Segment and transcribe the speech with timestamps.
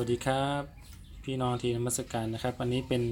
[0.00, 0.62] วัสดีครับ
[1.24, 3.02] พี่น้องทีนมัสการนะครับ วันนี้เป็น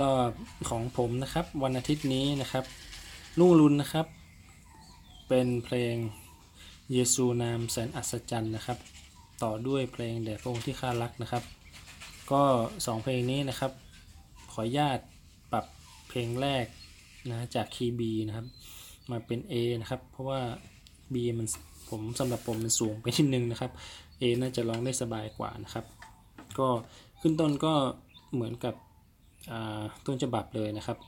[0.00, 0.32] รอบ
[0.70, 2.64] ของผมนะครับ วันอาทิตย์นี้นะครับ
[3.38, 4.06] ลุ่งรุนนะครับ
[5.28, 5.94] เป็นเพลง
[6.92, 8.78] เยซูนามแสนอัศจรรย์นะครับ
[9.42, 11.44] ต่อด้วยเพลงแด่พระองค์ที่ข้ารักนะครับ
[12.32, 12.42] ก็
[12.86, 13.72] สองเพลงนี้นะครับ
[14.52, 14.98] ขออนุญาต
[15.52, 15.64] ปรับ
[16.08, 16.66] เพลงแรก
[17.30, 18.46] นะจากคีย์ B นะครับ
[19.10, 20.40] มาเป็น A นะครับ เพราะว่า
[21.12, 21.46] B มัน
[21.90, 23.70] ผมสำหรับผมมันสูงไปนิดนึงนะครับ
[24.20, 25.86] A น่าจะร้องได้สบายกว่านะครับ
[26.58, 26.68] ก็
[27.20, 27.74] ขึ้นต้นก็
[28.34, 28.74] เหมือนกับ
[30.06, 30.98] ต้นฉบับเลยนะครับ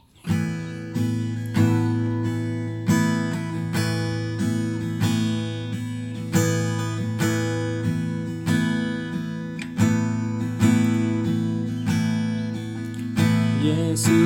[13.62, 13.70] เย
[14.04, 14.20] ซู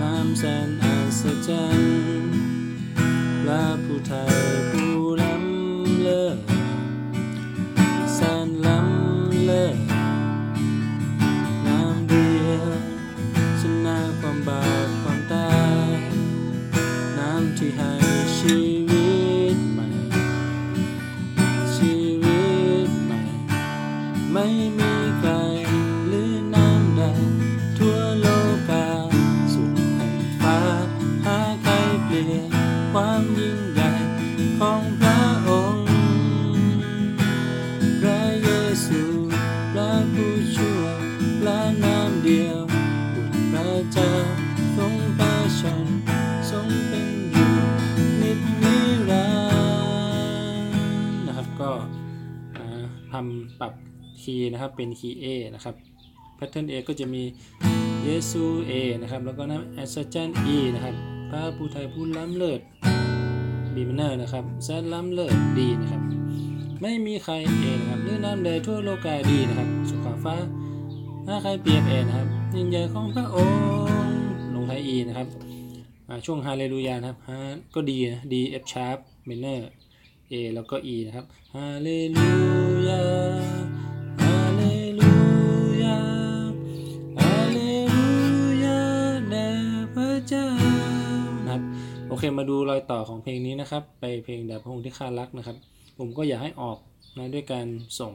[0.00, 2.32] น้ำแสนอัศจรรย์
[3.42, 4.12] พระผู้ไท
[4.46, 4.49] ย
[53.20, 53.72] ทำปรับ
[54.22, 55.74] คีย์นะครับเป็นคีย์ A นะครับ
[56.38, 57.22] Pattern A ก็จะมี
[58.04, 60.94] เยซู A นะครับแล้วก็น้ำ a s s a j a n E นะครับ
[61.30, 62.60] พระผู้ไทยผู้ล้ำเลิศ
[63.74, 66.02] B minor นะครับแซนล้ำเลิศ D นะครับ
[66.82, 70.34] ไม่มีใคร A นะครับหรือน้ำใดทั่วโลกา D นะครับสุขาฟ้า
[71.26, 74.20] ถ้าใครเปรียบ A นะครับยิ่งใหญ่ของพระองค์
[74.54, 75.28] ลงท้าย E นะครับ
[76.26, 77.38] ช่วงฮาเลลูยานะครับฮา
[77.74, 78.98] ก็ดีนะ D F sharp
[79.28, 79.60] minor
[80.32, 82.30] A แล้วก็ E นะครับฮาเลลู
[82.88, 83.04] ยา
[84.22, 84.62] ฮาเล
[84.98, 85.12] ลู
[85.82, 86.00] ยา
[87.18, 87.58] ฮาเล
[87.94, 88.06] ลู
[88.64, 88.80] ยา
[89.30, 89.48] แด่
[89.94, 90.48] พระเจ้า
[91.44, 91.62] นะครับ
[92.08, 95.56] โอเคมาดูรอยต่อของเพลงนี้นะครับ ไปเพลงแด่พระองค์ที่ข้ารักนะครับ
[95.98, 96.78] ผมก็อยากให้ออก
[97.16, 97.66] นะด้วยการ
[98.00, 98.12] ส่ง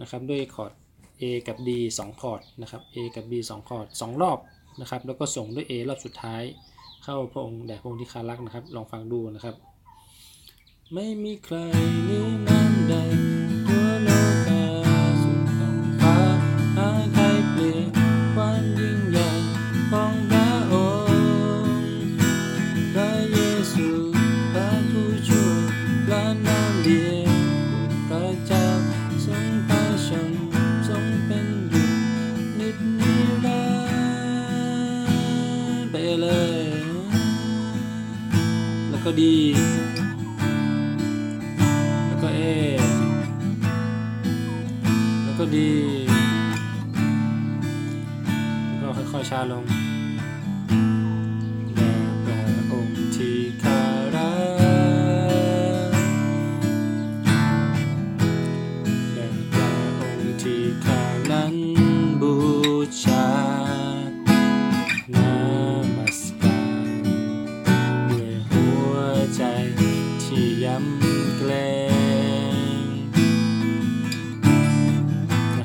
[0.00, 0.72] นะครับด้วยคอร์ด
[1.20, 4.38] A กับ D 2 คอร์ดนะครับ A กับ D 2คอร์ด2 รอบ
[4.80, 6.42] นะครับ แล้วก็ส่งด้วย A รอบสุดท้าย
[7.04, 9.54] เข้าพระองค์แด่พระองค์ที่ข้ารักนะครับ ลองฟังดูนะครับ
[10.92, 11.56] ไม่มีใคร
[12.04, 12.94] หรือน้ำใด
[13.66, 14.10] ทั่วโล
[14.46, 14.64] กา
[15.22, 16.18] สุดท้องฟ้า
[16.76, 17.88] หาใครเปลี่ยน
[18.34, 19.30] ความยิ่งใหญ่
[19.90, 20.74] ของพระอ
[21.06, 21.92] งค์
[22.94, 23.40] พระเย
[23.72, 23.88] ซู
[24.52, 25.62] พระผู้ช่วย
[26.06, 27.30] พระนามเดียว
[28.08, 28.66] พระเจ้า
[29.24, 30.32] ทรงพระชน
[30.88, 31.88] ทรงเป็นอยู่
[32.58, 33.14] นิจนิ
[33.44, 36.26] รันดร์ไปเล
[36.62, 36.66] ย
[38.88, 39.36] แล้วก็ดี
[45.54, 46.18] ดีก็
[46.96, 46.98] D
[48.80, 49.93] แล้วก็ค่อยๆช้าลง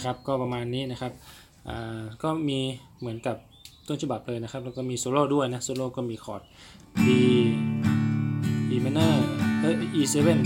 [0.10, 1.14] ครับ ก็ประมาณนี้นะครับ
[2.24, 2.60] ก็มี
[3.00, 3.36] เหมือนกับ
[3.88, 6.42] ต้นฉบับเลยนะครับ แล้วก็มีโซโล่ด้วยนะโซโล่ก็มีคอร์ด
[7.06, 7.10] D
[8.74, 9.16] E minor
[9.62, 10.40] เอ้ย E seven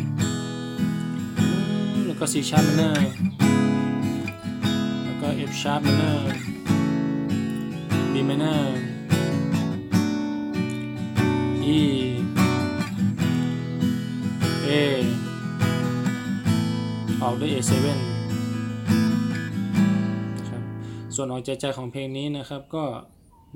[2.05, 2.95] แล้วก็ C sharp minor
[5.03, 6.17] แล้วก็ F sharp minor
[8.13, 8.63] B minor
[11.77, 11.79] E
[14.67, 14.69] A
[17.21, 18.12] ออกด้วย A 7
[21.15, 22.83] ส่วนออกใจใจของเพลงนี้นะครับก็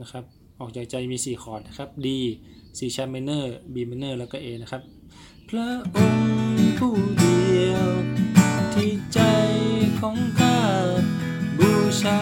[0.01, 0.23] นะครับ
[0.59, 2.07] ออกใจใจมี 4 คอร์ดนะครับ D
[2.77, 4.81] C sharp minor B minor แล้วก็ A นะครับ
[5.49, 7.87] พระองค์ผู้เดียว
[8.73, 9.19] ที่ใจ
[9.99, 10.57] ของข้า
[11.57, 11.71] บู
[12.01, 12.19] ชา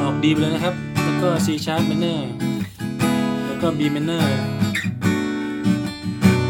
[0.00, 0.74] ออกดีไปเลยนะครับ
[1.04, 2.20] แล้วก็ C sharp minor
[3.46, 4.24] แล้วก็ B minor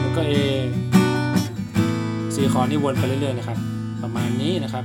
[0.00, 0.34] แล้วก็ A
[2.34, 3.58] สี่คอร์ดนี่วนไปเรื่อยๆนะครับ
[4.02, 4.82] ประมาณนี้นะครั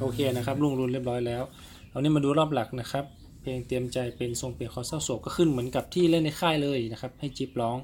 [0.00, 1.42] โอเคนะครับลุงรุนเรียบร้อยแล้ว
[1.90, 3.04] เอานี้มาดูรอบหลักนะครับ
[3.40, 7.78] เพลงเตรียมใจเป็นทรงเปลี่ยนคอเศร้าโศกก็ขึ้นเหมือนกับที่เล่นในค่ายเลยนะครับ ให้จิ๊บร้อง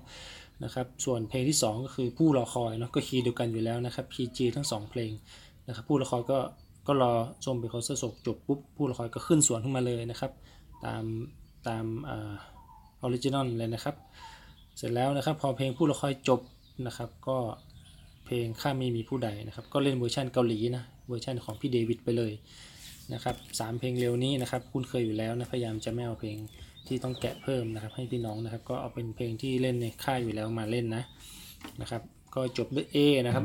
[0.64, 5.10] นะครับ ส่วนเพลงที่ 2 ก็คือผู้รอคอยเนาะก็คีย์เดียวกันอยู่แล้วนะครับคีย์ G ทั้ง 2 เพลง
[5.66, 6.38] นะครับ ผู้ละครก็
[6.86, 7.12] ก็รอ
[7.44, 10.32] ชมเบคอเซอร์ศกจบปุ๊บผู้ละครก็ขึ้นสวนขึ้นมาเลยนะครับ
[10.84, 11.04] ตาม
[11.68, 13.94] ตาม original เลยนะครับ
[14.76, 16.40] เสร็จแล้วนะครับ พอเพลงผู้รอคอยจบ
[16.86, 17.38] นะครับ ก็
[18.26, 22.32] เพลงข้าไม่มีผู้ใดนะครับ ก็เล่นเเวอร์ชันเกาหลีนะ วอร์ชันของพี่เดวิดไปเลย
[23.14, 26.36] นะครับสามเพลงเร็วนี้นะครับคุ้นเคยอยู่แล้วนะพยายามจะไม่เอาเพลง
[26.86, 31.02] ที่ต้องแกะเพิ่มนะครับ ให้พี่น้องนะครับก็เอาเป็นเพลงที่เล่นในค่ายอยู่แล้วมาเล่นนะ
[31.80, 32.02] นะครับ
[32.34, 33.44] ก็จบด้วย A นะครับ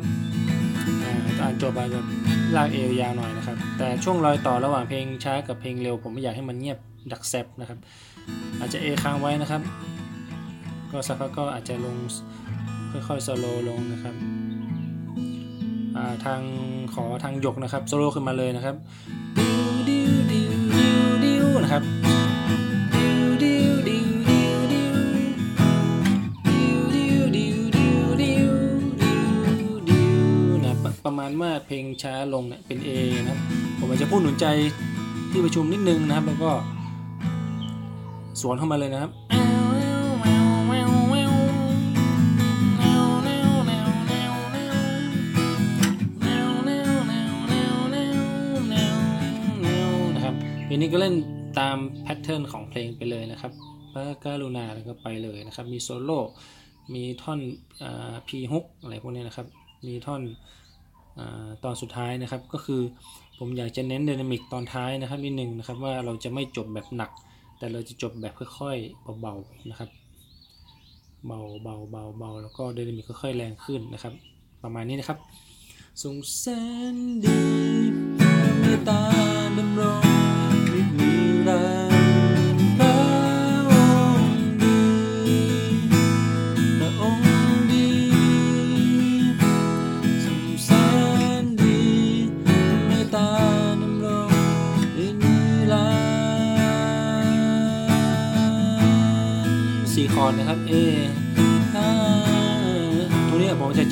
[1.40, 2.06] อ่านจบไปแบบ
[2.56, 6.80] ลากเอวยาวหน่อยนะครับ แต่ช่วงรอยต่อระหว่างเพลงช้ากับเพลงเร็ว ผมไม่อยากให้มันเงียบ
[7.12, 7.80] ดักแซบนะครับ
[8.60, 9.62] อาจจะ A ค้างไว้นะครับ
[10.92, 11.96] ก็สักพักก็อาจจะลง
[12.92, 14.16] ค่อยๆสโลลงนะครับ
[16.26, 16.42] ทาง
[16.94, 18.76] ขอทางหยกนะครับสโลขึ้นมาเลยนะครับ
[19.38, 21.84] ดิวดิวดิวดิวดิวนะครับ
[22.96, 24.94] ดิวดิวดิวดิวดิว
[26.56, 28.50] ดิวดิวดิวดิวดิว
[29.42, 30.24] ดิวดิว
[30.64, 32.90] นะประมาณว่าเพลงช้าลงเนี่ยเป็น A
[33.20, 33.40] นะครับ
[33.78, 34.46] ผมอาจจะพูดหนุนใจ
[35.32, 36.52] ที่ประชุมนิดนึงนะครับ แล้วก็
[38.42, 39.12] สวนเข้ามาเลยนะครับ
[50.82, 51.16] นี้ก็เล่น
[51.60, 53.52] ตาม pattern ของเพลงไปเลยนะครับ
[53.92, 56.20] พระกรุณาแล้วก็ไปเลยนะครับ มีโซโล่
[56.94, 57.40] มีท่อน
[58.28, 59.48] pre-hook อะไรพวกนี้นะครับ
[59.88, 60.22] มีท่อน
[61.20, 61.22] อ
[61.64, 62.82] ตอนสุดท้ายนะครับ ก็คือ
[63.40, 67.12] ผมอยากจะเน้น dynamic ตอนท้ายนะครับนิดนึงนะครับว่าเราจะไม่จบแบบหนัก
[67.58, 69.90] แต่เราจะจบแบบค่อยๆเบาๆนะครับ
[71.26, 74.14] เบาเบาเบาเบาแล้วก็ dynamic ค่อยๆแรงขึ้นนะครับ
[74.64, 75.18] ประมาณนี้นะครับ
[76.04, 76.44] ทรงแส
[76.94, 77.42] นดี
[78.60, 79.02] เมตตา
[79.58, 80.07] ดำรง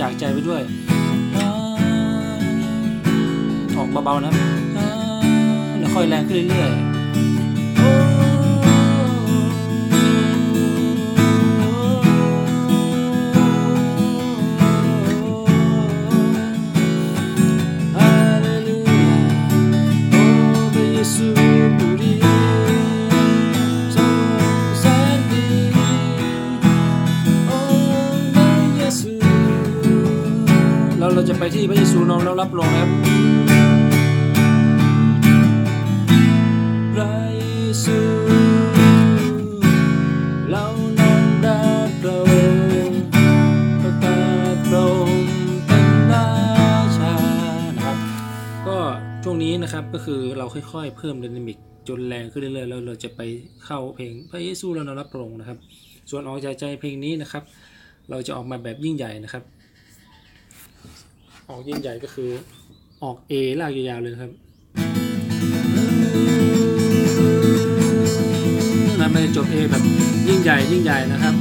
[0.01, 0.61] จากใจไปด้วย
[3.77, 4.33] ออกเบาๆนะ
[5.79, 6.94] แล้วค่อยแรงขึ้นเรื่อยๆ
[31.57, 32.89] ที่พระเยซูน้อมแล้วรับรองครับ
[36.93, 37.45] พระเย
[37.83, 37.97] ซู
[40.49, 40.65] เรา
[40.99, 42.33] น้อมรับพระอ
[42.89, 42.91] ง
[43.81, 44.19] ประกา
[44.53, 45.27] ศพระองค์
[45.67, 46.27] เป็นรา
[46.97, 47.13] ชา
[47.75, 47.97] นะครับ
[48.67, 48.77] ก็
[49.23, 53.21] ช่วงนี้นะครับก็คือเราค่อยๆ เพิ่มไดนามิกจนแรงขึ้นเรื่อยๆแล้วเราจะไป
[53.65, 55.57] เข้าเพลงพระเยซูเราน้อมรับรองนะครับ
[56.09, 57.43] ส่วนออกใจใจเพลงนี้นะครับ
[58.09, 59.43] เราจะออกมาแบบยิ่งใหญ่นะครับ
[61.49, 62.31] ออกยิ่งใหญ่ก็คือ
[63.03, 64.31] ออก A ลากยาวๆเลยครับ
[68.99, 69.83] นะมันจะจบ A แบบ
[70.27, 71.35] ยิ่งใหญ่ยิ่งใหญ่นะครับ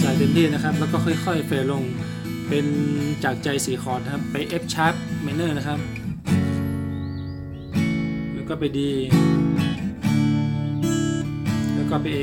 [0.00, 1.82] ใส่เต็มที่นะครับ แล้วก็ค่อยๆเฟลลง
[2.48, 2.66] เป็น
[3.24, 4.94] จากใจสีคอร์ดนครับไป F sharp
[5.24, 5.78] minor นะครับ
[8.34, 8.78] แล้วก็ไป D
[11.74, 12.20] แล้วก็ไป A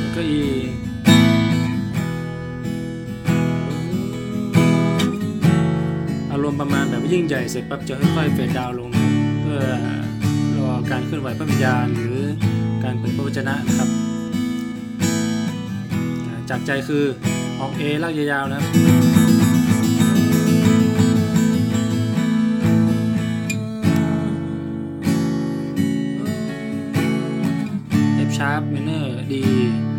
[0.00, 0.42] แล้วก็ E
[6.64, 9.04] ประมาณแบบยิ่งใหญ่เสร็จปั๊บจะค่อยๆเฟดดาวลงนะ
[9.42, 9.62] เพื่อ
[10.58, 12.18] รอการเคลื่อนไหวพระวิญญาณหรือ
[12.84, 13.88] การเปิดพระวจนะนะครับ
[16.50, 17.04] จากใจคือ
[17.60, 18.66] ออก A ลากยาวๆนะครับ
[28.28, 29.91] F sharp minor D A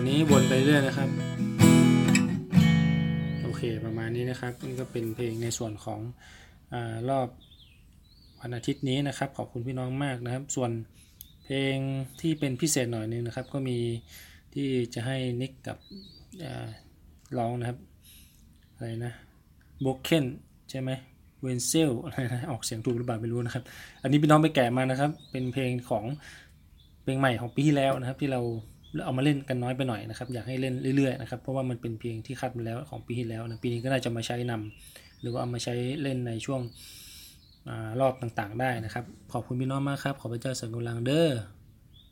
[0.00, 1.08] อร์ดนี้วนไปเรื่อยนะครับ
[3.42, 6.00] โอเคประมาณนี้นะครับนี่ก็เป็นเพลงในส่วนของ
[6.72, 6.74] อ
[7.08, 7.28] รอบ
[8.40, 10.70] วันอาทิตย์นี้นะครับ ขอบคุณพี่น้องมากนะครับ ส่วน
[11.44, 11.76] เพลง
[12.20, 13.78] ที่เป็นพิเศษหน่อยนึงนะครับ ก็มี
[14.54, 15.78] ที่จะให้นิกกับ
[17.38, 17.78] ร้องนะครับ
[18.74, 19.12] อะไรนะ
[19.80, 20.26] โบเคน
[20.70, 20.90] ใช่ไหม
[21.42, 23.64] เวนเซลอะไรนะออกเสียงถูกหรือเปล่าไม่รู้นะครับ
[24.02, 26.04] อันนี้พี่น้องไปแกะมานะครับ เป็นเพลงของ
[27.02, 28.42] เพลงใหม่ของปีที่แล้วนะครับ ที่เรา
[29.04, 36.60] เอามาเล่นกันน้อยไปหน่อยนะครับ อยากให้เล่นเรื่อยๆนะครับ เพราะว่ามันเป็นเพลงที่คัดมาแล้วของปีที่แล้วนะปีนี้ก็น่าจะมาใช้นำหรือว่าเอามาใช้เล่นในช่วง
[37.68, 37.70] อ
[38.00, 41.28] รอบต่างๆ ได้นะครับ ขอบคุณพี่น้องมากครับ ขอพระเจ้าเสริมกำลังเด้อ